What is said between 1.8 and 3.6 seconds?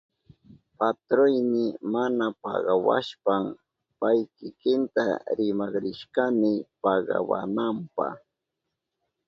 mana pagawashpan